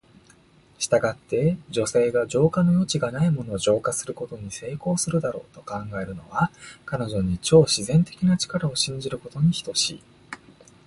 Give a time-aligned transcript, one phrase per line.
[0.79, 6.49] したがって、女性が浄化の余地がないものを浄化することに成功するだろうと考えるのは、
[6.87, 10.03] 彼女に超自然的な力を信じることに等しい。